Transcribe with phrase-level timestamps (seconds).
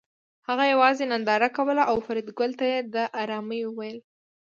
[0.47, 3.97] هغه یوازې ننداره کوله او فریدګل ته یې د ارامۍ وویل